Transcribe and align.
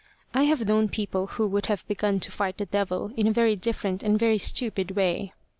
I 0.33 0.45
have 0.45 0.65
known 0.67 0.89
people 0.89 1.27
who 1.27 1.45
would 1.49 1.67
have 1.67 1.87
begun 1.87 2.19
to 2.21 2.31
fight 2.31 2.57
the 2.57 2.65
devil 2.65 3.11
in 3.15 3.27
a 3.27 3.31
very 3.31 3.55
different 3.55 4.01
and 4.01 4.15
a 4.15 4.17
very 4.17 4.39
stupid 4.39 4.95
way. 4.95 5.31